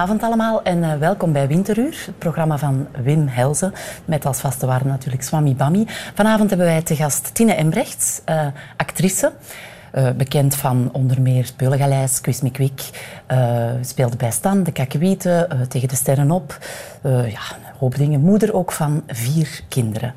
Goedenavond 0.00 0.32
allemaal 0.32 0.62
en 0.62 0.78
uh, 0.78 0.94
welkom 0.94 1.32
bij 1.32 1.48
Winteruur, 1.48 2.02
het 2.06 2.18
programma 2.18 2.58
van 2.58 2.86
Wim 3.02 3.26
Helzen, 3.26 3.72
met 4.04 4.26
als 4.26 4.40
vaste 4.40 4.66
waarde 4.66 4.88
natuurlijk 4.88 5.22
Swami 5.22 5.54
Bami. 5.54 5.84
Vanavond 6.14 6.48
hebben 6.48 6.66
wij 6.66 6.82
te 6.82 6.96
gast 6.96 7.34
Tine 7.34 7.52
Embrechts, 7.54 8.20
uh, 8.28 8.46
actrice. 8.76 9.32
Uh, 9.94 10.10
bekend 10.10 10.56
van 10.56 10.88
onder 10.92 11.20
meer 11.22 11.44
Speulengaleis, 11.44 12.20
Quiz 12.20 12.40
me 12.40 12.50
Quick. 12.50 12.80
speelde 13.80 14.16
bij 14.16 14.30
Stan, 14.30 14.62
de 14.62 14.72
Kakkewieten, 14.72 15.48
Tegen 15.68 15.88
de 15.88 15.96
Sterren 15.96 16.30
op. 16.30 16.58
ja, 17.02 17.69
Moeder 18.18 18.54
ook 18.54 18.72
van 18.72 19.02
vier 19.06 19.60
kinderen. 19.68 20.14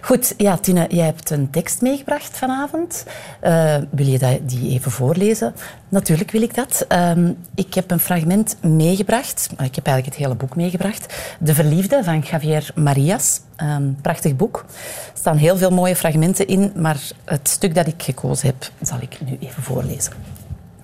Goed, 0.00 0.34
ja, 0.36 0.56
Tine, 0.56 0.86
jij 0.88 1.04
hebt 1.04 1.30
een 1.30 1.50
tekst 1.50 1.80
meegebracht 1.80 2.38
vanavond. 2.38 3.04
Uh, 3.42 3.76
wil 3.90 4.06
je 4.06 4.40
die 4.42 4.70
even 4.70 4.90
voorlezen? 4.90 5.54
Natuurlijk 5.88 6.30
wil 6.30 6.42
ik 6.42 6.54
dat. 6.54 6.86
Um, 6.88 7.36
ik 7.54 7.74
heb 7.74 7.90
een 7.90 8.00
fragment 8.00 8.56
meegebracht. 8.62 9.48
Ik 9.50 9.74
heb 9.74 9.86
eigenlijk 9.86 10.04
het 10.04 10.14
hele 10.14 10.34
boek 10.34 10.56
meegebracht. 10.56 11.14
De 11.40 11.54
Verliefde 11.54 12.04
van 12.04 12.24
Javier 12.30 12.70
Marias. 12.74 13.40
Um, 13.62 13.96
prachtig 14.02 14.36
boek. 14.36 14.64
Er 15.12 15.18
staan 15.18 15.36
heel 15.36 15.56
veel 15.56 15.70
mooie 15.70 15.96
fragmenten 15.96 16.46
in, 16.46 16.72
maar 16.76 17.00
het 17.24 17.48
stuk 17.48 17.74
dat 17.74 17.86
ik 17.86 18.02
gekozen 18.02 18.46
heb, 18.46 18.70
zal 18.82 18.98
ik 19.00 19.18
nu 19.24 19.36
even 19.40 19.62
voorlezen. 19.62 20.12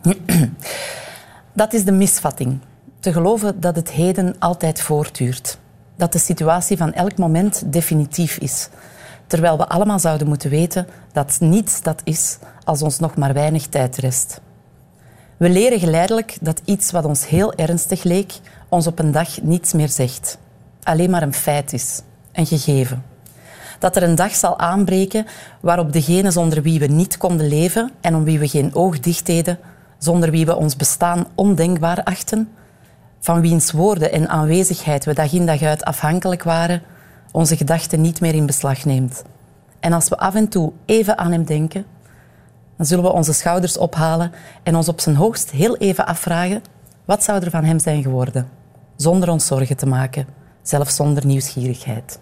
dat 1.52 1.72
is 1.72 1.84
de 1.84 1.92
misvatting. 1.92 2.58
Te 3.00 3.12
geloven 3.12 3.60
dat 3.60 3.76
het 3.76 3.90
heden 3.90 4.36
altijd 4.38 4.80
voortduurt. 4.80 5.58
Dat 5.96 6.12
de 6.12 6.18
situatie 6.18 6.76
van 6.76 6.92
elk 6.92 7.16
moment 7.16 7.72
definitief 7.72 8.38
is 8.38 8.68
terwijl 9.26 9.56
we 9.56 9.68
allemaal 9.68 9.98
zouden 9.98 10.28
moeten 10.28 10.50
weten 10.50 10.86
dat 11.12 11.36
niets 11.40 11.82
dat 11.82 12.00
is 12.04 12.38
als 12.64 12.82
ons 12.82 12.98
nog 12.98 13.16
maar 13.16 13.32
weinig 13.32 13.66
tijd 13.66 13.96
rest. 13.96 14.40
We 15.36 15.48
leren 15.48 15.78
geleidelijk 15.78 16.36
dat 16.40 16.62
iets 16.64 16.90
wat 16.90 17.04
ons 17.04 17.28
heel 17.28 17.54
ernstig 17.54 18.02
leek, 18.02 18.32
ons 18.68 18.86
op 18.86 18.98
een 18.98 19.12
dag 19.12 19.42
niets 19.42 19.72
meer 19.72 19.88
zegt. 19.88 20.38
Alleen 20.82 21.10
maar 21.10 21.22
een 21.22 21.34
feit 21.34 21.72
is, 21.72 22.00
een 22.32 22.46
gegeven. 22.46 23.04
Dat 23.78 23.96
er 23.96 24.02
een 24.02 24.14
dag 24.14 24.34
zal 24.34 24.58
aanbreken 24.58 25.26
waarop 25.60 25.92
degene 25.92 26.30
zonder 26.30 26.62
wie 26.62 26.78
we 26.78 26.86
niet 26.86 27.16
konden 27.16 27.48
leven 27.48 27.90
en 28.00 28.14
om 28.14 28.24
wie 28.24 28.38
we 28.38 28.48
geen 28.48 28.74
oog 28.74 29.00
dicht 29.00 29.26
deden, 29.26 29.58
zonder 29.98 30.30
wie 30.30 30.46
we 30.46 30.56
ons 30.56 30.76
bestaan 30.76 31.26
ondenkbaar 31.34 32.02
achten, 32.02 32.48
van 33.24 33.40
wiens 33.40 33.70
woorden 33.70 34.12
en 34.12 34.28
aanwezigheid 34.28 35.04
we 35.04 35.14
dag 35.14 35.32
in 35.32 35.46
dag 35.46 35.62
uit 35.62 35.84
afhankelijk 35.84 36.42
waren, 36.42 36.82
onze 37.32 37.56
gedachten 37.56 38.00
niet 38.00 38.20
meer 38.20 38.34
in 38.34 38.46
beslag 38.46 38.84
neemt. 38.84 39.24
En 39.80 39.92
als 39.92 40.08
we 40.08 40.16
af 40.16 40.34
en 40.34 40.48
toe 40.48 40.72
even 40.84 41.18
aan 41.18 41.32
hem 41.32 41.44
denken, 41.44 41.84
dan 42.76 42.86
zullen 42.86 43.04
we 43.04 43.12
onze 43.12 43.32
schouders 43.32 43.76
ophalen 43.76 44.32
en 44.62 44.76
ons 44.76 44.88
op 44.88 45.00
zijn 45.00 45.16
hoogst 45.16 45.50
heel 45.50 45.76
even 45.76 46.06
afvragen 46.06 46.62
wat 47.04 47.24
zou 47.24 47.44
er 47.44 47.50
van 47.50 47.64
hem 47.64 47.78
zijn 47.78 48.02
geworden, 48.02 48.48
zonder 48.96 49.30
ons 49.30 49.46
zorgen 49.46 49.76
te 49.76 49.86
maken, 49.86 50.26
zelfs 50.62 50.96
zonder 50.96 51.26
nieuwsgierigheid. 51.26 52.18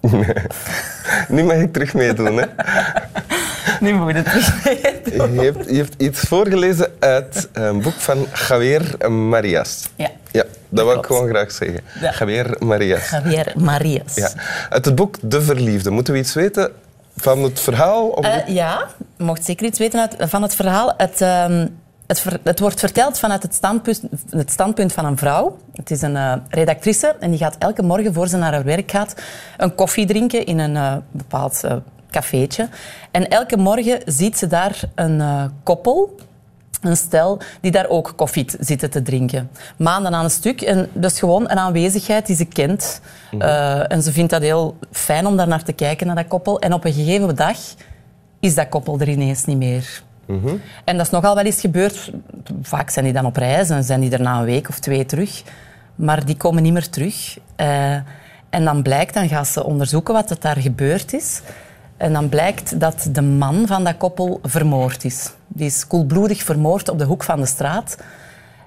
nu 1.28 1.44
mag 1.44 1.56
ik 1.56 1.72
terug 1.72 1.94
meedoen, 1.94 2.36
hè? 2.36 2.46
Nu 3.84 3.92
moet 3.94 4.12
je 4.14 5.52
hebt, 5.52 5.70
je 5.70 5.76
hebt 5.76 6.02
iets 6.02 6.20
voorgelezen 6.20 6.92
uit 6.98 7.48
een 7.52 7.82
boek 7.82 7.94
van 7.94 8.26
Javier 8.48 9.10
Marias. 9.10 9.88
Ja. 9.96 10.10
Ja, 10.30 10.44
dat 10.68 10.86
wil 10.86 10.96
ik 10.98 11.06
gewoon 11.06 11.28
graag 11.28 11.52
zeggen. 11.52 11.80
Ja. 12.00 12.14
Javier 12.18 12.56
Marias. 12.58 13.10
Javier 13.10 13.52
Marias. 13.56 14.14
Ja. 14.14 14.30
Uit 14.68 14.84
het 14.84 14.94
boek 14.94 15.16
De 15.20 15.42
Verliefde. 15.42 15.90
Moeten 15.90 16.12
we 16.12 16.18
iets 16.18 16.34
weten 16.34 16.72
van 17.16 17.42
het 17.42 17.60
verhaal? 17.60 18.08
Of 18.08 18.26
uh, 18.26 18.46
ja, 18.46 18.88
je 19.16 19.24
mocht 19.24 19.44
zeker 19.44 19.66
iets 19.66 19.78
weten 19.78 20.00
uit, 20.00 20.30
van 20.30 20.42
het 20.42 20.54
verhaal. 20.54 20.94
Het, 20.96 21.20
uh, 21.20 21.64
het, 22.06 22.20
ver, 22.20 22.38
het, 22.42 22.60
wordt 22.60 22.80
verteld 22.80 23.18
vanuit 23.18 23.42
het 23.42 23.54
standpunt, 23.54 24.02
het 24.30 24.50
standpunt, 24.50 24.92
van 24.92 25.04
een 25.04 25.18
vrouw. 25.18 25.58
Het 25.72 25.90
is 25.90 26.02
een 26.02 26.14
uh, 26.14 26.34
redactrice 26.48 27.16
en 27.20 27.30
die 27.30 27.38
gaat 27.38 27.56
elke 27.58 27.82
morgen 27.82 28.14
voor 28.14 28.28
ze 28.28 28.36
naar 28.36 28.52
haar 28.52 28.64
werk 28.64 28.90
gaat 28.90 29.14
een 29.56 29.74
koffie 29.74 30.06
drinken 30.06 30.46
in 30.46 30.58
een 30.58 30.74
uh, 30.74 30.96
bepaald 31.10 31.62
cafeetje. 32.14 32.68
En 33.10 33.28
elke 33.28 33.56
morgen 33.56 34.00
ziet 34.04 34.38
ze 34.38 34.46
daar 34.46 34.80
een 34.94 35.22
koppel 35.62 36.14
een 36.84 36.96
stel 36.96 37.40
die 37.60 37.70
daar 37.70 37.88
ook 37.88 38.12
koffie 38.16 38.46
zitten 38.58 38.90
te 38.90 39.02
drinken. 39.02 39.50
Maanden 39.76 40.14
aan 40.14 40.24
een 40.24 40.30
stuk. 40.30 40.60
En 40.60 40.88
dat 40.92 41.10
is 41.10 41.18
gewoon 41.18 41.42
een 41.50 41.58
aanwezigheid 41.58 42.26
die 42.26 42.36
ze 42.36 42.44
kent. 42.44 43.00
Mhm. 43.30 43.42
Uh, 43.42 43.92
en 43.92 44.02
ze 44.02 44.12
vindt 44.12 44.30
dat 44.30 44.42
heel 44.42 44.76
fijn 44.90 45.26
om 45.26 45.36
daar 45.36 45.48
naar 45.48 45.62
te 45.62 45.72
kijken, 45.72 46.06
naar 46.06 46.16
dat 46.16 46.28
koppel. 46.28 46.60
En 46.60 46.72
op 46.72 46.84
een 46.84 46.92
gegeven 46.92 47.36
dag 47.36 47.56
is 48.40 48.54
dat 48.54 48.68
koppel 48.68 49.00
er 49.00 49.08
ineens 49.08 49.44
niet 49.44 49.56
meer. 49.56 50.02
Mm 50.26 50.40
-hmm. 50.40 50.60
En 50.84 50.96
dat 50.96 51.06
is 51.06 51.12
nogal 51.12 51.34
wel 51.34 51.44
eens 51.44 51.60
gebeurd. 51.60 52.10
Vaak 52.62 52.90
zijn 52.90 53.04
die 53.04 53.14
dan 53.14 53.26
op 53.26 53.36
reis 53.36 53.70
en 53.70 53.84
zijn 53.84 54.00
die 54.00 54.10
er 54.10 54.20
na 54.20 54.38
een 54.38 54.44
week 54.44 54.68
of 54.68 54.78
twee 54.78 55.06
terug. 55.06 55.42
Maar 55.94 56.24
die 56.24 56.36
komen 56.36 56.62
niet 56.62 56.72
meer 56.72 56.90
terug. 56.90 57.38
Uh, 57.60 57.94
en 58.50 58.64
dan 58.64 58.82
blijkt, 58.82 59.14
dan 59.14 59.28
gaan 59.28 59.46
ze 59.46 59.64
onderzoeken 59.64 60.14
wat 60.14 60.30
er 60.30 60.40
daar 60.40 60.56
gebeurd 60.56 61.12
is. 61.12 61.40
En 61.96 62.12
dan 62.12 62.28
blijkt 62.28 62.80
dat 62.80 63.08
de 63.12 63.22
man 63.22 63.66
van 63.66 63.84
dat 63.84 63.96
koppel 63.96 64.38
vermoord 64.42 65.04
is. 65.04 65.30
Die 65.48 65.66
is 65.66 65.86
koelbloedig 65.86 66.42
vermoord 66.42 66.88
op 66.88 66.98
de 66.98 67.04
hoek 67.04 67.24
van 67.24 67.40
de 67.40 67.46
straat. 67.46 67.96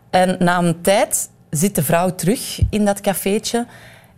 En 0.09 0.35
na 0.39 0.57
een 0.57 0.81
tijd 0.81 1.29
zit 1.49 1.75
de 1.75 1.83
vrouw 1.83 2.15
terug 2.15 2.61
in 2.69 2.85
dat 2.85 3.01
cafeetje. 3.01 3.65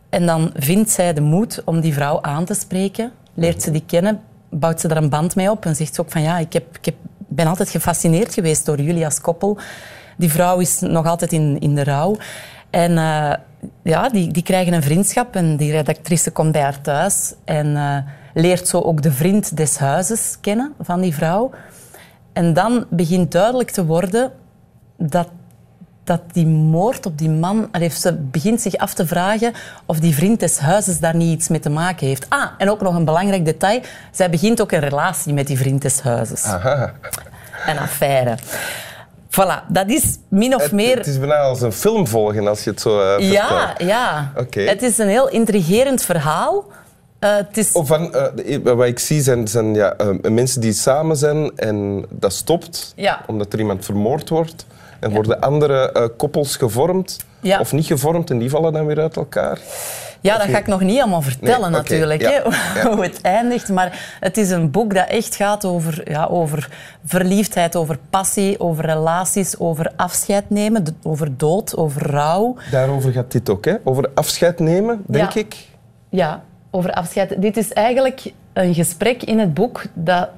En 0.09 0.25
dan 0.25 0.51
vindt 0.55 0.89
zij 0.89 1.13
de 1.13 1.21
moed 1.21 1.61
om 1.65 1.79
die 1.79 1.93
vrouw 1.93 2.21
aan 2.21 2.45
te 2.45 2.53
spreken. 2.53 3.11
Leert 3.33 3.61
ze 3.61 3.71
die 3.71 3.83
kennen, 3.85 4.21
bouwt 4.49 4.79
ze 4.79 4.87
er 4.87 4.97
een 4.97 5.09
band 5.09 5.35
mee 5.35 5.51
op. 5.51 5.65
En 5.65 5.75
zegt 5.75 5.95
ze 5.95 6.01
ook 6.01 6.11
van 6.11 6.21
ja, 6.21 6.37
ik, 6.37 6.53
heb, 6.53 6.77
ik 6.81 6.95
ben 7.17 7.47
altijd 7.47 7.69
gefascineerd 7.69 8.33
geweest 8.33 8.65
door 8.65 8.81
jullie 8.81 9.05
als 9.05 9.21
koppel. 9.21 9.57
Die 10.17 10.31
vrouw 10.31 10.59
is 10.59 10.79
nog 10.79 11.05
altijd 11.05 11.33
in, 11.33 11.59
in 11.59 11.75
de 11.75 11.83
rouw. 11.83 12.17
En 12.69 12.91
uh, 12.91 13.33
ja, 13.83 14.09
die, 14.09 14.31
die 14.31 14.43
krijgen 14.43 14.73
een 14.73 14.83
vriendschap. 14.83 15.35
En 15.35 15.57
die 15.57 15.71
redactrice 15.71 16.31
komt 16.31 16.51
bij 16.51 16.61
haar 16.61 16.81
thuis. 16.81 17.33
En... 17.45 17.67
Uh, 17.67 17.97
leert 18.39 18.67
zo 18.67 18.79
ook 18.79 19.01
de 19.01 19.11
vriend 19.11 19.57
des 19.57 19.77
huizes 19.77 20.37
kennen 20.41 20.73
van 20.81 21.01
die 21.01 21.13
vrouw. 21.13 21.51
En 22.33 22.53
dan 22.53 22.85
begint 22.89 23.31
duidelijk 23.31 23.71
te 23.71 23.85
worden 23.85 24.31
dat, 24.97 25.27
dat 26.03 26.21
die 26.31 26.47
moord 26.47 27.05
op 27.05 27.17
die 27.17 27.29
man... 27.29 27.69
Ze 27.91 28.13
begint 28.13 28.61
zich 28.61 28.75
af 28.75 28.93
te 28.93 29.07
vragen 29.07 29.53
of 29.85 29.99
die 29.99 30.15
vriend 30.15 30.39
des 30.39 30.57
huizes 30.57 30.99
daar 30.99 31.15
niet 31.15 31.33
iets 31.33 31.47
mee 31.47 31.59
te 31.59 31.69
maken 31.69 32.07
heeft. 32.07 32.25
Ah, 32.29 32.47
en 32.57 32.69
ook 32.69 32.81
nog 32.81 32.95
een 32.95 33.05
belangrijk 33.05 33.45
detail. 33.45 33.81
Zij 34.11 34.29
begint 34.29 34.61
ook 34.61 34.71
een 34.71 34.79
relatie 34.79 35.33
met 35.33 35.47
die 35.47 35.57
vriend 35.57 35.81
des 35.81 36.01
huizes. 36.01 36.43
Aha. 36.43 36.93
Een 37.67 37.79
affaire. 37.79 38.37
Voilà, 39.29 39.67
dat 39.67 39.89
is 39.89 40.17
min 40.27 40.55
of 40.55 40.61
het, 40.61 40.71
meer... 40.71 40.97
Het 40.97 41.07
is 41.07 41.19
bijna 41.19 41.37
als 41.37 41.61
een 41.61 41.73
film 41.73 42.07
volgen 42.07 42.47
als 42.47 42.63
je 42.63 42.69
het 42.69 42.81
zo 42.81 43.17
uh, 43.17 43.31
Ja, 43.31 43.73
ja. 43.77 44.31
Okay. 44.35 44.65
Het 44.65 44.81
is 44.81 44.97
een 44.97 45.07
heel 45.07 45.29
intrigerend 45.29 46.01
verhaal. 46.01 46.65
Uh, 47.19 47.37
is... 47.51 47.69
van, 47.73 48.15
uh, 48.45 48.57
wat 48.63 48.85
ik 48.85 48.99
zie 48.99 49.21
zijn, 49.21 49.47
zijn 49.47 49.73
ja, 49.73 49.95
uh, 50.01 50.31
mensen 50.31 50.61
die 50.61 50.73
samen 50.73 51.17
zijn 51.17 51.51
en 51.55 52.05
dat 52.09 52.33
stopt 52.33 52.93
ja. 52.95 53.21
omdat 53.27 53.53
er 53.53 53.59
iemand 53.59 53.85
vermoord 53.85 54.29
wordt. 54.29 54.65
En 54.99 55.09
ja. 55.09 55.15
worden 55.15 55.41
andere 55.41 56.11
koppels 56.17 56.55
gevormd 56.55 57.17
ja. 57.41 57.59
of 57.59 57.71
niet 57.71 57.85
gevormd 57.85 58.29
en 58.29 58.37
die 58.37 58.49
vallen 58.49 58.73
dan 58.73 58.85
weer 58.85 58.99
uit 58.99 59.15
elkaar. 59.15 59.59
Ja, 60.21 60.37
dat 60.37 60.47
ga 60.47 60.57
ik 60.57 60.67
nog 60.67 60.81
niet 60.81 60.99
allemaal 60.99 61.21
vertellen 61.21 61.71
nee, 61.71 61.79
okay. 61.79 61.97
natuurlijk, 61.99 62.21
hè, 62.21 62.41
hoe 62.89 63.03
het 63.03 63.21
eindigt. 63.21 63.69
Maar 63.69 64.17
het 64.19 64.37
is 64.37 64.49
een 64.49 64.71
boek 64.71 64.93
dat 64.93 65.07
echt 65.07 65.35
gaat 65.35 65.65
over, 65.65 66.11
ja, 66.11 66.25
over 66.25 66.69
verliefdheid, 67.05 67.75
over 67.75 67.97
passie, 68.09 68.59
over 68.59 68.85
relaties, 68.85 69.59
over 69.59 69.91
afscheid 69.95 70.49
nemen, 70.49 70.97
over 71.03 71.37
dood, 71.37 71.77
over 71.77 72.11
rouw. 72.11 72.55
Daarover 72.71 73.11
gaat 73.11 73.31
dit 73.31 73.49
ook, 73.49 73.65
hè? 73.65 73.75
over 73.83 74.09
afscheid 74.13 74.59
nemen, 74.59 75.03
denk 75.07 75.33
ik. 75.33 75.55
Ja, 76.09 76.43
over 76.71 76.91
afscheid. 76.91 77.41
Dit 77.41 77.57
is 77.57 77.73
eigenlijk 77.73 78.33
een 78.53 78.73
gesprek 78.73 79.23
in 79.23 79.39
het 79.39 79.53
boek 79.53 79.83
dat, 79.93 80.29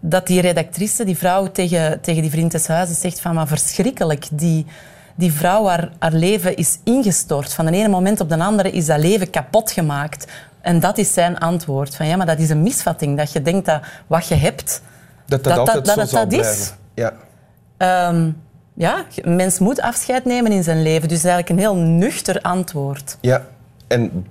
dat 0.00 0.26
die 0.26 0.40
redactrice, 0.40 1.04
die 1.04 1.18
vrouw, 1.18 1.46
tegen, 1.46 2.00
tegen 2.00 2.22
die 2.22 2.30
vriend 2.30 2.52
des 2.52 2.66
huizes 2.66 3.00
zegt 3.00 3.20
van 3.20 3.34
maar 3.34 3.46
verschrikkelijk, 3.46 4.28
die, 4.32 4.66
die 5.14 5.32
vrouw, 5.32 5.66
haar, 5.66 5.90
haar 5.98 6.12
leven 6.12 6.56
is 6.56 6.78
ingestort. 6.84 7.54
Van 7.54 7.66
de 7.66 7.72
ene 7.72 7.88
moment 7.88 8.20
op 8.20 8.28
de 8.28 8.38
andere 8.38 8.70
is 8.70 8.86
dat 8.86 8.98
leven 8.98 9.30
kapot 9.30 9.70
gemaakt. 9.70 10.26
En 10.60 10.80
dat 10.80 10.98
is 10.98 11.12
zijn 11.12 11.38
antwoord. 11.38 11.96
Van 11.96 12.06
ja, 12.06 12.16
maar 12.16 12.26
dat 12.26 12.38
is 12.38 12.50
een 12.50 12.62
misvatting. 12.62 13.16
Dat 13.16 13.32
je 13.32 13.42
denkt 13.42 13.66
dat 13.66 13.82
wat 14.06 14.26
je 14.26 14.34
hebt, 14.34 14.82
dat 15.26 15.44
dat, 15.44 15.56
dat, 15.56 15.66
dat, 15.66 15.84
dat, 15.84 15.96
dat, 15.96 16.10
dat 16.10 16.32
is. 16.32 16.72
Ja. 16.94 17.12
Um, 18.08 18.42
ja, 18.74 19.04
een 19.16 19.36
mens 19.36 19.58
moet 19.58 19.80
afscheid 19.80 20.24
nemen 20.24 20.52
in 20.52 20.62
zijn 20.62 20.82
leven. 20.82 21.08
Dus 21.08 21.24
eigenlijk 21.24 21.48
een 21.48 21.58
heel 21.58 21.76
nuchter 21.76 22.40
antwoord. 22.40 23.16
Ja, 23.20 23.46
en 23.88 24.26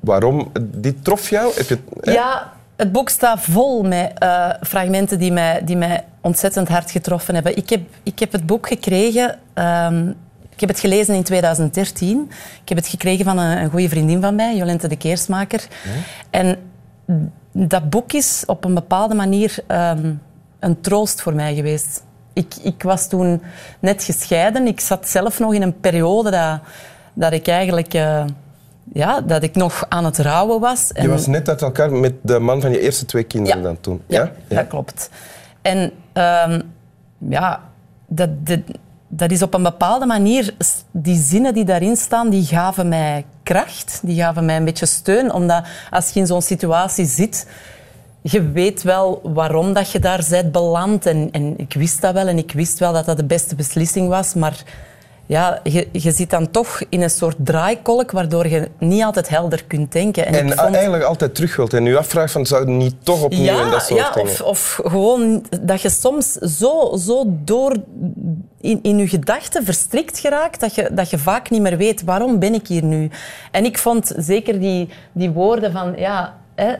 waarom? 0.00 0.52
Dit 0.60 1.04
trof 1.04 1.30
jou? 1.30 1.52
Heb 1.54 1.68
je, 1.68 1.78
hè? 2.00 2.12
Ja, 2.12 2.52
het 2.76 2.92
boek 2.92 3.08
staat 3.08 3.40
vol 3.40 3.82
met 3.82 4.12
uh, 4.22 4.50
fragmenten 4.62 5.18
die 5.18 5.32
mij, 5.32 5.64
die 5.64 5.76
mij 5.76 6.04
ontzettend 6.20 6.68
hard 6.68 6.90
getroffen 6.90 7.34
hebben. 7.34 7.56
Ik 7.56 7.70
heb, 7.70 7.80
ik 8.02 8.18
heb 8.18 8.32
het 8.32 8.46
boek 8.46 8.68
gekregen... 8.68 9.38
Um, 9.54 10.16
ik 10.50 10.66
heb 10.66 10.76
het 10.76 10.86
gelezen 10.86 11.14
in 11.14 11.22
2013. 11.22 12.30
Ik 12.62 12.68
heb 12.68 12.78
het 12.78 12.86
gekregen 12.86 13.24
van 13.24 13.38
een, 13.38 13.58
een 13.58 13.70
goede 13.70 13.88
vriendin 13.88 14.20
van 14.20 14.34
mij, 14.34 14.56
Jolente 14.56 14.88
de 14.88 14.96
Keersmaker. 14.96 15.66
Ja. 15.84 15.90
En 16.30 16.56
dat 17.52 17.90
boek 17.90 18.12
is 18.12 18.42
op 18.46 18.64
een 18.64 18.74
bepaalde 18.74 19.14
manier 19.14 19.58
um, 19.68 20.22
een 20.58 20.80
troost 20.80 21.20
voor 21.22 21.34
mij 21.34 21.54
geweest. 21.54 22.02
Ik, 22.32 22.54
ik 22.62 22.82
was 22.82 23.08
toen 23.08 23.42
net 23.78 24.02
gescheiden. 24.02 24.66
Ik 24.66 24.80
zat 24.80 25.08
zelf 25.08 25.38
nog 25.38 25.54
in 25.54 25.62
een 25.62 25.80
periode 25.80 26.30
dat, 26.30 26.60
dat 27.14 27.32
ik 27.32 27.48
eigenlijk... 27.48 27.94
eh, 27.94 28.24
ja, 28.92 29.20
dat 29.20 29.42
ik 29.42 29.54
nog 29.54 29.84
aan 29.88 30.04
het 30.04 30.18
rouwen 30.18 30.60
was. 30.60 30.90
Je 31.00 31.08
was 31.08 31.26
net 31.26 31.48
uit 31.48 31.62
elkaar 31.62 31.92
met 31.92 32.14
de 32.22 32.38
man 32.38 32.60
van 32.60 32.70
je 32.70 32.80
eerste 32.80 33.04
twee 33.04 33.22
kinderen 33.24 33.58
Ja. 33.58 33.64
dan 33.64 33.80
toen. 33.80 34.02
Ja, 34.06 34.32
dat 34.48 34.66
klopt. 34.66 35.10
En 35.62 35.92
ehm, 36.12 36.60
ja, 37.28 37.60
dat, 38.06 38.46
dat, 38.46 38.60
dat 39.08 39.30
is 39.30 39.42
op 39.42 39.54
een 39.54 39.62
bepaalde 39.62 40.06
manier... 40.06 40.54
Die 40.90 41.16
zinnen 41.22 41.54
die 41.54 41.64
daarin 41.64 41.96
staan, 41.96 42.30
die 42.30 42.44
gaven 42.44 42.88
mij 42.88 43.24
kracht. 43.42 44.00
Die 44.02 44.20
gaven 44.22 44.44
mij 44.44 44.56
een 44.56 44.64
beetje 44.64 44.86
steun. 44.86 45.32
Omdat 45.32 45.64
als 45.90 46.10
je 46.10 46.20
in 46.20 46.26
zo'n 46.26 46.42
situatie 46.42 47.04
zit... 47.06 47.46
Je 48.22 48.50
weet 48.50 48.82
wel 48.82 49.20
waarom 49.22 49.72
dat 49.72 49.90
je 49.90 49.98
daar 49.98 50.26
bent 50.30 50.52
beland. 50.52 51.06
En, 51.06 51.28
en 51.32 51.58
ik 51.58 51.72
wist 51.72 52.00
dat 52.00 52.12
wel. 52.12 52.26
En 52.26 52.38
ik 52.38 52.52
wist 52.52 52.78
wel 52.78 52.92
dat 52.92 53.04
dat 53.06 53.16
de 53.16 53.24
beste 53.24 53.54
beslissing 53.54 54.08
was. 54.08 54.34
Maar 54.34 54.62
ja, 55.30 55.60
je, 55.62 55.88
je 55.92 56.10
zit 56.10 56.30
dan 56.30 56.50
toch 56.50 56.80
in 56.88 57.02
een 57.02 57.10
soort 57.10 57.36
draaikolk... 57.38 58.10
waardoor 58.10 58.48
je 58.48 58.68
niet 58.78 59.02
altijd 59.02 59.28
helder 59.28 59.64
kunt 59.64 59.92
denken. 59.92 60.26
En, 60.26 60.34
En 60.34 60.58
vond- 60.58 60.74
eigenlijk 60.74 61.04
altijd 61.04 61.34
terug 61.34 61.56
wilt. 61.56 61.72
En 61.74 61.86
u 61.86 61.96
afvraagt 61.96 62.32
van, 62.32 62.46
zou 62.46 62.60
het 62.60 62.70
niet 62.70 62.94
toch 63.02 63.22
opnieuw 63.22 63.58
en 63.58 63.70
dat 63.70 63.82
soort 63.82 64.00
ja 64.00 64.10
dingen? 64.12 64.30
of, 64.30 64.40
of 64.42 64.80
gewoon 64.84 65.44
dat 65.60 65.82
je 65.82 65.90
soms 65.90 66.32
zo, 66.32 66.96
zo 66.96 67.24
door 67.26 67.76
in, 68.60 68.78
in 68.82 68.98
je 68.98 69.08
gedachten 69.08 69.64
verstrikt 69.64 70.18
geraakt 70.18 70.60
dat 70.60 70.74
je, 70.74 70.88
dat 70.92 71.10
je 71.10 71.18
vaak 71.18 71.50
niet 71.50 71.62
meer 71.62 71.76
weet 71.76 72.04
waarom 72.04 72.38
ben 72.38 72.54
ik 72.54 72.66
hier 72.66 72.84
nu. 72.84 73.10
En 73.50 73.64
ik 73.64 73.78
vond 73.78 74.12
zeker 74.16 74.60
die, 74.60 74.88
die 75.12 75.30
woorden 75.30 75.72
van 75.72 75.92
ja, 75.96 76.34
hè, 76.54 76.74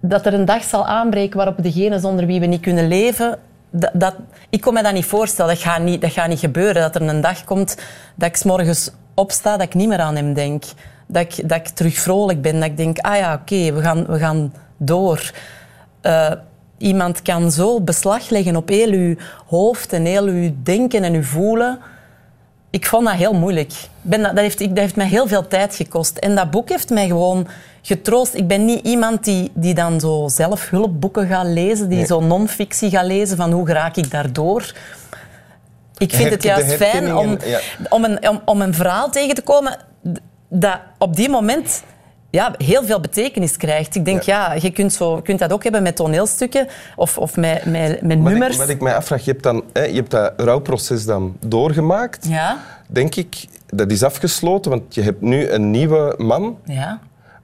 dat 0.00 0.26
er 0.26 0.34
een 0.34 0.44
dag 0.44 0.62
zal 0.64 0.86
aanbreken 0.86 1.36
waarop 1.36 1.62
degene 1.62 1.98
zonder 1.98 2.26
wie 2.26 2.40
we 2.40 2.46
niet 2.46 2.60
kunnen 2.60 2.88
leven. 2.88 3.38
Dat, 3.72 3.90
dat, 3.94 4.14
ik 4.48 4.60
kon 4.60 4.74
me 4.74 4.82
dat 4.82 4.92
niet 4.92 5.04
voorstellen. 5.04 5.54
Dat 5.54 5.62
gaat 5.62 5.80
niet, 5.82 6.00
dat 6.00 6.12
gaat 6.12 6.28
niet 6.28 6.38
gebeuren. 6.38 6.82
Dat 6.82 6.94
er 6.94 7.02
een 7.02 7.20
dag 7.20 7.44
komt 7.44 7.76
dat 8.14 8.28
ik 8.28 8.36
's 8.36 8.42
morgens 8.42 8.90
opsta, 9.14 9.56
dat 9.56 9.66
ik 9.66 9.74
niet 9.74 9.88
meer 9.88 9.98
aan 9.98 10.16
hem 10.16 10.34
denk. 10.34 10.64
Dat 11.06 11.22
ik, 11.22 11.48
dat 11.48 11.58
ik 11.58 11.68
terug 11.68 11.98
vrolijk 11.98 12.42
ben. 12.42 12.60
Dat 12.60 12.68
ik 12.68 12.76
denk, 12.76 12.98
ah 12.98 13.16
ja, 13.16 13.34
oké, 13.34 13.72
we, 13.72 13.82
gaan, 13.82 14.06
we 14.06 14.18
gaan 14.18 14.54
door. 14.76 15.32
Eh, 16.00 16.32
iemand 16.78 17.22
kan 17.22 17.50
zo 17.50 17.80
beslag 17.80 18.30
leggen 18.30 18.56
op 18.56 18.68
heel 18.68 18.90
uw 18.90 19.16
hoofd 19.46 19.92
en 19.92 20.04
heel 20.04 20.26
uw 20.26 20.54
denken 20.62 21.04
en 21.04 21.14
uw 21.14 21.22
voelen. 21.22 21.78
Ik 22.72 22.86
vond 22.86 23.06
dat 23.06 23.14
heel 23.14 23.32
moeilijk. 23.34 23.72
Ben 24.02 24.22
dat, 24.22 24.30
dat, 24.30 24.40
heeft, 24.40 24.60
ik- 24.60 24.68
dat 24.68 24.78
heeft 24.78 24.96
mij 24.96 25.06
heel 25.06 25.26
veel 25.28 25.46
tijd 25.48 25.74
gekost. 25.74 26.16
En 26.18 26.34
dat 26.34 26.50
boek 26.50 26.68
heeft 26.68 26.90
mij 26.90 27.06
gewoon 27.06 27.46
getroost. 27.82 28.34
Ik 28.34 28.46
ben 28.46 28.64
niet 28.64 28.86
iemand 28.86 29.24
die, 29.24 29.50
die 29.54 29.74
dan 29.74 30.00
zo 30.00 30.28
zelf 30.28 30.70
hulpboeken 30.70 31.26
gaat 31.26 31.46
lezen, 31.46 31.88
die 31.88 31.98
Nee. 31.98 32.06
zo 32.06 32.20
non-fictie 32.20 32.90
gaat 32.90 33.04
lezen 33.06 33.36
van 33.36 33.52
hoe 33.52 33.68
raak 33.68 33.96
ik 33.96 34.10
daardoor. 34.10 34.72
Ik 35.98 36.12
vind 36.14 36.30
het 36.30 36.42
juist 36.42 36.72
fijn 36.74 37.16
om, 37.16 37.38
ja. 37.44 37.60
om, 37.88 38.04
een, 38.04 38.28
om, 38.28 38.40
om 38.44 38.60
een 38.62 38.74
verhaal 38.74 39.10
tegen 39.10 39.34
te 39.34 39.42
komen 39.42 39.76
dat 40.48 40.78
op 40.98 41.16
die 41.16 41.28
moment 41.28 41.82
ja, 42.32 42.54
heel 42.56 42.84
veel 42.84 43.00
betekenis 43.00 43.56
krijgt. 43.56 43.94
Ik 43.94 44.04
denk, 44.04 44.22
ja, 44.22 44.52
je 44.52 44.70
kunt, 44.70 44.92
zo, 44.92 45.20
kunt 45.20 45.38
dat 45.38 45.52
ook 45.52 45.62
hebben 45.62 45.82
met 45.82 45.96
toneelstukken 45.96 46.66
of, 46.96 47.18
of 47.18 47.36
met, 47.36 47.64
met, 47.64 48.02
met 48.02 48.18
Wat 48.18 48.28
nummers. 48.30 48.52
ik, 48.54 48.60
wat 48.60 48.68
ik 48.68 48.80
mij 48.80 48.94
afvraag, 48.96 49.24
je 49.24 49.30
hebt, 49.30 49.42
dan, 49.42 49.64
hè, 49.72 49.82
je 49.82 49.94
hebt 49.94 50.10
dat 50.10 50.32
rouwproces 50.36 51.04
dan 51.04 51.36
doorgemaakt. 51.46 52.26
Ja, 52.28 52.58
Denk 52.88 53.14
ik, 53.14 53.44
dat 53.66 53.90
is 53.90 54.02
afgesloten, 54.02 54.70
want 54.70 54.94
je 54.94 55.02
hebt 55.02 55.20
nu 55.20 55.48
een 55.48 55.70
nieuwe 55.70 56.14
man 56.18 56.58
ja, 56.64 57.00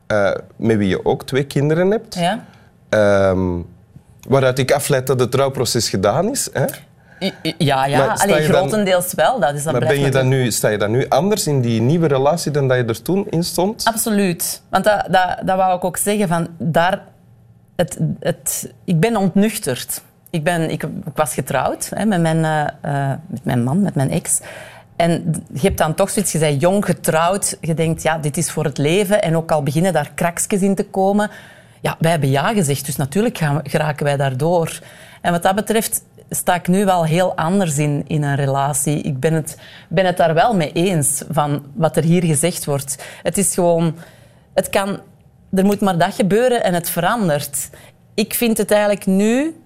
eh, 0.06 0.31
met 0.56 0.76
wie 0.76 0.88
je 0.88 1.05
ook 1.05 1.25
twee 1.25 1.44
kinderen 1.44 1.90
hebt. 1.90 2.14
ja. 2.14 2.44
Ehm, 2.88 3.40
waaruit 4.29 4.58
ik 4.58 4.73
afleid 4.73 5.06
dat 5.06 5.20
het 5.20 5.35
rouwproces 5.35 5.88
gedaan 5.88 6.31
is. 6.31 6.49
Hè? 6.52 6.64
Ja, 7.59 7.87
ja. 7.87 8.15
Alleen 8.19 8.37
dan- 8.37 8.56
grotendeels 8.56 9.15
wel. 9.15 9.41
Dat 9.41 9.55
is 9.55 9.62
dan 9.65 9.73
Maar 9.73 9.88
ben 9.88 10.00
je 10.00 10.11
dan 10.11 10.29
nu, 10.29 10.50
sta 10.50 10.69
je 10.69 10.79
dan 10.79 10.91
nu 10.91 11.09
anders 11.09 11.47
in 11.47 11.61
die 11.61 11.81
nieuwe 11.81 12.06
relatie 12.06 12.50
dan 12.50 12.69
dat 12.69 12.76
je 12.76 12.85
er 12.85 13.03
toen 13.03 13.26
in 13.31 13.44
stond? 13.44 13.85
Absoluut. 13.85 14.62
Want 14.69 14.85
dat, 14.85 15.06
dat, 15.11 15.38
dat 15.44 15.56
wou 15.56 15.76
ik 15.76 15.85
ook 15.85 15.97
zeggen. 15.97 16.29
Van 16.29 16.49
daar, 16.59 17.03
het, 17.76 17.99
het, 18.20 18.73
ik 18.85 19.00
ben 19.00 19.17
ontnuchterd. 19.17 20.03
Ik, 20.31 20.44
ben, 20.44 20.70
ik, 20.70 20.82
ik 20.82 21.15
was 21.15 21.35
getrouwd 21.35 21.91
hè, 21.94 22.05
met, 22.05 22.20
mijn, 22.20 22.44
eh, 22.44 23.11
eh, 23.11 23.19
met 23.26 23.44
mijn 23.44 23.62
man, 23.62 23.82
met 23.82 23.94
mijn 23.94 24.11
ex. 24.11 24.41
En 24.97 25.35
je 25.53 25.61
hebt 25.61 25.79
dan 25.79 25.94
toch 25.94 26.11
zoiets, 26.11 26.32
je 26.32 26.38
bent 26.38 26.61
jong 26.61 26.85
getrouwd. 26.85 27.56
Je 27.61 27.75
denkt, 27.75 28.03
ja, 28.03 28.19
dit 28.19 28.37
is 28.37 28.50
voor 28.50 28.64
het 28.64 28.79
leven. 28.79 29.23
En 29.23 29.37
ook 29.37 29.53
al 29.53 29.62
beginnen 29.62 29.93
daar 29.93 30.11
krakjes 30.14 30.61
in 30.61 30.75
te 30.75 30.85
komen. 30.85 31.31
Ja, 31.81 31.97
wij 31.99 32.11
hebben 32.11 32.31
ja 32.31 32.53
gezegd, 32.53 32.87
dus 32.87 32.97
natuurlijk 32.97 33.38
gaan 33.38 33.61
geraken 33.62 34.05
wij 34.05 34.17
daardoor. 34.17 34.81
En 35.29 35.35
wat 35.35 35.43
dat 35.43 35.55
betreft 35.55 36.03
sta 36.31 36.55
ik 36.55 36.69
nu 36.69 36.85
wel 36.85 37.05
heel 37.05 37.37
anders 37.37 37.79
in, 37.79 38.05
in 38.07 38.23
een 38.23 38.35
relatie. 38.35 39.01
Ik 39.01 39.21
ben 39.21 39.33
het, 39.33 39.59
ben 39.89 40.05
het 40.07 40.17
daar 40.17 40.35
wel 40.35 40.55
mee 40.55 40.73
eens 40.73 41.23
van 41.31 41.65
wat 41.75 41.97
er 41.97 42.03
hier 42.03 42.25
gezegd 42.25 42.65
wordt. 42.65 43.05
Het 43.23 43.39
is 43.39 43.55
gewoon... 43.55 43.97
Het 44.55 44.69
kan... 44.69 45.01
Er 45.53 45.65
moet 45.65 45.81
maar 45.81 45.99
dat 45.99 46.15
gebeuren 46.15 46.63
en 46.65 46.75
het 46.75 46.91
verandert. 46.91 47.71
Ik 48.15 48.35
vind 48.35 48.59
het 48.59 48.71
eigenlijk 48.71 49.07
nu... 49.07 49.61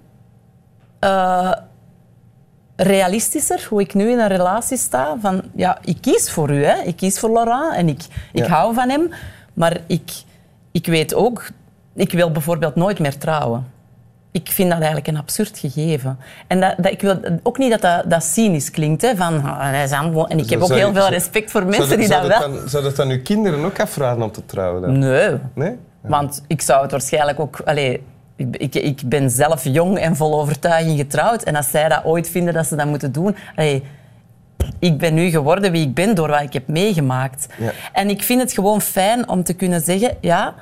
eh, 0.98 1.52
realistischer, 2.76 3.66
hoe 3.68 3.80
ik 3.80 3.94
nu 3.94 4.10
in 4.10 4.18
een 4.18 4.28
relatie 4.28 4.76
sta. 4.76 5.16
Van, 5.20 5.42
ja, 5.54 5.78
ik 5.84 5.96
kies 6.00 6.30
voor 6.30 6.50
u, 6.50 6.64
hè. 6.64 6.82
ik 6.82 6.96
kies 6.96 7.18
voor 7.18 7.30
Laurent 7.32 7.74
en 7.74 7.88
ik, 7.88 8.02
ik 8.32 8.44
Ja. 8.46 8.48
hou 8.48 8.74
van 8.74 8.88
hem. 8.88 9.10
Maar 9.54 9.80
ik, 9.86 10.10
ik 10.72 10.86
weet 10.86 11.14
ook, 11.14 11.48
ik 11.94 12.12
wil 12.12 12.30
bijvoorbeeld 12.30 12.74
nooit 12.74 12.98
meer 12.98 13.18
trouwen. 13.18 13.71
Ik 14.32 14.48
vind 14.50 14.68
dat 14.68 14.78
eigenlijk 14.78 15.08
een 15.08 15.16
absurd 15.16 15.58
gegeven. 15.58 16.18
En 16.46 16.60
dat, 16.60 16.74
dat, 16.76 16.92
ik 16.92 17.00
wil 17.00 17.20
ook 17.42 17.58
niet 17.58 17.70
dat 17.70 17.80
dat, 17.80 18.10
dat 18.10 18.24
cynisch 18.24 18.70
klinkt. 18.70 19.02
Hè, 19.02 19.16
van, 19.16 19.44
ah, 19.44 19.60
hij 19.60 19.84
is 19.84 19.90
en 19.90 20.38
ik 20.38 20.50
heb 20.50 20.60
ook 20.62 20.68
je- 20.68 20.74
heel 20.74 20.92
veel 20.92 21.08
respect 21.08 21.50
voor 21.50 21.60
Zou 21.60 21.76
mensen 21.78 21.98
die 21.98 22.06
zou 22.06 22.28
dat 22.28 22.38
wel... 22.38 22.52
Dan, 22.52 22.68
zou 22.68 22.82
dat 22.82 22.96
dan 22.96 23.08
uw 23.10 23.22
kinderen 23.22 23.64
ook 23.64 23.80
afraden 23.80 24.22
om 24.22 24.32
te 24.32 24.46
trouwen? 24.46 24.82
Dan? 24.82 24.98
Nee, 24.98 25.38
Nee? 25.54 25.76
want 26.00 26.42
ik 26.46 26.62
zou 26.62 26.82
het 26.82 26.90
waarschijnlijk 26.90 27.40
ook... 27.40 27.60
Allee, 27.64 28.02
ik, 28.36 28.74
ik, 28.74 29.02
ben 29.06 29.30
zelf 29.30 29.64
jong 29.64 29.98
en 29.98 30.16
vol 30.16 30.40
overtuiging 30.40 30.98
getrouwd. 30.98 31.42
En 31.42 31.56
als 31.56 31.70
zij 31.70 31.88
dat 31.88 32.04
ooit 32.04 32.28
vinden 32.28 32.54
dat 32.54 32.66
ze 32.66 32.76
dat 32.76 32.86
moeten 32.86 33.12
doen... 33.12 33.36
allee, 33.56 33.82
ik 34.78 34.98
ben 34.98 35.14
nu 35.14 35.30
geworden 35.30 35.72
wie 35.72 35.86
ik 35.86 35.94
ben 35.94 36.14
door 36.14 36.28
wat 36.28 36.40
ik 36.42 36.52
heb 36.52 36.68
meegemaakt. 36.68 37.46
Ja. 37.58 37.70
En 37.92 38.08
ik 38.10 38.22
vind 38.22 38.40
het 38.40 38.52
gewoon 38.52 38.80
fijn 38.80 39.28
om 39.28 39.44
te 39.44 39.52
kunnen 39.52 39.80
zeggen... 39.80 40.16
Ja, 40.20 40.54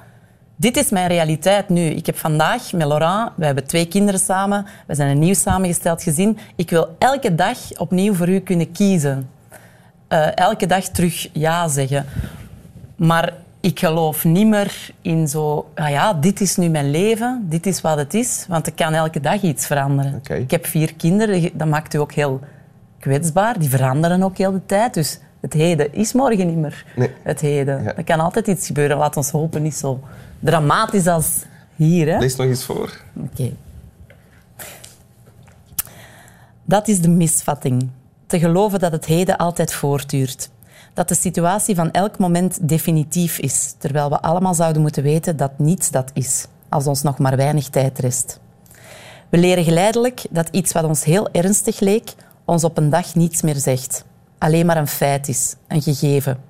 dit 0.60 0.76
is 0.76 0.90
mijn 0.90 1.08
realiteit 1.08 1.68
nu. 1.68 1.80
Ik 1.80 2.06
heb 2.06 2.16
vandaag 2.16 2.72
met 2.72 2.86
Laurent... 2.86 3.30
We 3.34 3.44
hebben 3.44 3.66
twee 3.66 3.86
kinderen 3.86 4.20
samen. 4.20 4.66
We 4.86 4.94
zijn 4.94 5.10
een 5.10 5.18
nieuw 5.18 5.34
samengesteld 5.34 6.02
gezin. 6.02 6.38
Ik 6.56 6.70
wil 6.70 6.96
elke 6.98 7.34
dag 7.34 7.58
opnieuw 7.78 8.14
voor 8.14 8.28
u 8.28 8.38
kunnen 8.38 8.72
kiezen. 8.72 9.30
Eh, 10.08 10.36
elke 10.36 10.66
dag 10.66 10.84
terug 10.84 11.28
ja 11.32 11.68
zeggen. 11.68 12.06
Maar 12.96 13.32
ik 13.60 13.78
geloof 13.78 14.24
niet 14.24 14.46
meer 14.46 14.90
in 15.02 15.28
zo... 15.28 15.70
Ah 15.74 15.90
ja, 15.90 16.12
dit 16.14 16.40
is 16.40 16.56
nu 16.56 16.68
mijn 16.68 16.90
leven, 16.90 17.46
dit 17.48 17.66
is 17.66 17.80
wat 17.80 17.96
het 17.96 18.14
is. 18.14 18.44
Want 18.48 18.66
ik 18.66 18.76
kan 18.76 18.94
elke 18.94 19.20
dag 19.20 19.42
iets 19.42 19.66
veranderen. 19.66 20.20
Ik 20.28 20.50
heb 20.50 20.66
vier 20.66 20.94
kinderen, 20.94 21.50
dat 21.52 21.68
maakt 21.68 21.94
u 21.94 21.98
ook 21.98 22.12
heel 22.12 22.40
kwetsbaar. 22.98 23.58
Die 23.58 23.68
veranderen 23.70 24.22
ook 24.22 24.38
heel 24.38 24.52
de 24.52 24.66
tijd. 24.66 24.94
Dus 24.94 25.18
het 25.40 25.52
heden 25.52 25.94
is 25.94 26.12
morgen 26.12 26.46
niet 26.46 26.56
meer 26.56 26.84
Nee. 26.96 27.10
het 27.22 27.40
heden. 27.40 27.82
Ja. 27.82 27.96
Er 27.96 28.04
kan 28.04 28.20
altijd 28.20 28.46
iets 28.46 28.66
gebeuren. 28.66 28.96
Laat 28.96 29.16
ons 29.16 29.30
hopen, 29.30 29.62
niet 29.62 29.74
zo 29.74 30.00
dramatisch 30.40 31.06
als 31.06 31.44
hier. 31.76 32.06
Hè? 32.06 32.18
Lees 32.18 32.36
nog 32.36 32.46
eens 32.46 32.64
voor. 32.64 33.00
Oké. 33.16 33.52
Dat 36.64 36.88
is 36.88 37.00
de 37.00 37.08
misvatting. 37.08 37.88
Te 38.26 38.38
geloven 38.38 38.78
dat 38.78 38.92
het 38.92 39.04
heden 39.04 39.36
altijd 39.36 39.72
voortduurt. 39.72 40.50
Dat 40.94 41.08
de 41.08 41.14
situatie 41.14 41.74
van 41.74 41.90
elk 41.90 42.18
moment 42.18 42.68
definitief 42.68 43.38
is, 43.38 43.74
terwijl 43.78 44.08
we 44.08 44.20
allemaal 44.20 44.54
zouden 44.54 44.82
moeten 44.82 45.02
weten 45.02 45.36
dat 45.36 45.58
niets 45.58 45.90
dat 45.90 46.10
is, 46.14 46.46
als 46.68 46.86
ons 46.86 47.02
nog 47.02 47.18
maar 47.18 47.36
weinig 47.36 47.68
tijd 47.68 47.98
rest. 47.98 48.40
We 49.28 49.38
leren 49.38 49.64
geleidelijk 49.64 50.22
dat 50.30 50.48
iets 50.50 50.72
wat 50.72 50.84
ons 50.84 51.04
heel 51.04 51.28
ernstig 51.32 51.80
leek, 51.80 52.14
ons 52.44 52.64
op 52.64 52.76
een 52.76 52.90
dag 52.90 53.14
niets 53.14 53.42
meer 53.42 53.56
zegt. 53.56 54.04
Alleen 54.38 54.66
maar 54.66 54.76
een 54.76 54.86
feit 54.86 55.28
is, 55.28 55.54
een 55.68 55.82
gegeven. 55.82 56.49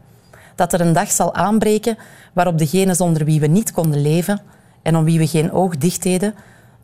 Dat 0.61 0.73
er 0.73 0.81
een 0.81 0.93
dag 0.93 1.11
zal 1.11 1.35
aanbreken 1.35 1.99
waarop 2.33 2.59
degene 2.59 2.95
zonder 2.95 3.25
wie 3.25 3.40
we 3.40 3.47
niet 3.47 3.73
konden 3.73 4.02
leven 4.02 4.40
en 4.83 4.97
om 4.97 5.05
wie 5.05 5.19
we 5.19 5.26
geen 5.26 5.52
oog 5.52 5.76
dicht 5.76 6.02
deden, 6.02 6.35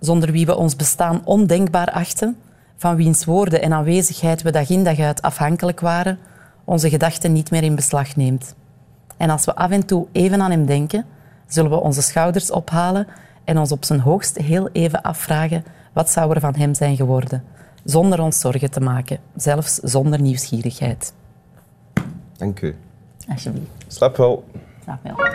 zonder 0.00 0.32
wie 0.32 0.46
we 0.46 0.56
ons 0.56 0.76
bestaan 0.76 1.20
ondenkbaar 1.24 1.90
achten, 1.90 2.36
van 2.76 2.96
wiens 2.96 3.24
woorden 3.24 3.62
en 3.62 3.72
aanwezigheid 3.72 4.42
we 4.42 4.50
dag 4.50 4.70
in 4.70 4.84
dag 4.84 4.98
uit 4.98 5.22
afhankelijk 5.22 5.80
waren, 5.80 6.18
onze 6.64 6.90
gedachten 6.90 7.32
niet 7.32 7.50
meer 7.50 7.62
in 7.62 7.74
beslag 7.74 8.16
neemt. 8.16 8.54
En 9.16 9.30
als 9.30 9.44
we 9.44 9.54
af 9.54 9.70
en 9.70 9.86
toe 9.86 10.06
even 10.12 10.42
aan 10.42 10.50
hem 10.50 10.66
denken, 10.66 11.04
zullen 11.46 11.70
we 11.70 11.80
onze 11.80 12.02
schouders 12.02 12.50
ophalen 12.50 13.06
en 13.44 13.58
ons 13.58 13.72
op 13.72 13.84
zijn 13.84 14.00
hoogst 14.00 14.36
heel 14.36 14.68
even 14.72 15.02
afvragen 15.02 15.64
wat 15.92 16.10
zou 16.10 16.34
er 16.34 16.40
van 16.40 16.54
hem 16.54 16.74
zijn 16.74 16.96
geworden, 16.96 17.44
zonder 17.84 18.20
ons 18.20 18.40
zorgen 18.40 18.70
te 18.70 18.80
maken, 18.80 19.18
zelfs 19.34 19.74
zonder 19.74 20.20
nieuwsgierigheid. 20.20 21.12
Dank 22.36 22.60
u. 22.60 22.74
Alsjeblieft. 23.28 23.70
Slap 23.86 24.16
wel. 24.16 24.44
Snap 24.82 24.98
je 25.02 25.12
wel. 25.16 25.26